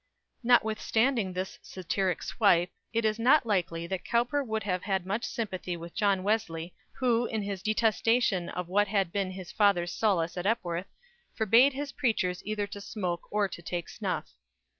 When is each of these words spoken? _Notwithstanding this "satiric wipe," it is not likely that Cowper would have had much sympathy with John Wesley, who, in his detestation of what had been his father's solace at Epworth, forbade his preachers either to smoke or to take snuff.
_Notwithstanding 0.43 1.31
this 1.33 1.59
"satiric 1.61 2.21
wipe," 2.39 2.71
it 2.91 3.05
is 3.05 3.19
not 3.19 3.45
likely 3.45 3.85
that 3.85 4.03
Cowper 4.03 4.43
would 4.43 4.63
have 4.63 4.81
had 4.81 5.05
much 5.05 5.23
sympathy 5.23 5.77
with 5.77 5.93
John 5.93 6.23
Wesley, 6.23 6.73
who, 6.93 7.27
in 7.27 7.43
his 7.43 7.61
detestation 7.61 8.49
of 8.49 8.67
what 8.67 8.87
had 8.87 9.11
been 9.11 9.29
his 9.29 9.51
father's 9.51 9.93
solace 9.93 10.37
at 10.37 10.47
Epworth, 10.47 10.87
forbade 11.35 11.73
his 11.73 11.91
preachers 11.91 12.41
either 12.43 12.65
to 12.65 12.81
smoke 12.81 13.27
or 13.29 13.47
to 13.49 13.61
take 13.61 13.87
snuff. 13.87 14.33